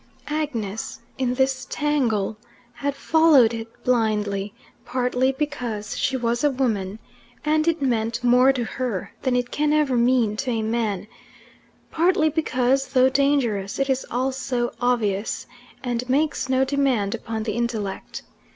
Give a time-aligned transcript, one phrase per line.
[0.29, 2.35] Agnes, in this tangle,
[2.73, 4.51] had followed it blindly,
[4.83, 6.97] partly because she was a woman,
[7.45, 11.05] and it meant more to her than it can ever mean to a man;
[11.91, 15.45] partly because, though dangerous, it is also obvious,
[15.83, 18.23] and makes no demand upon the intellect.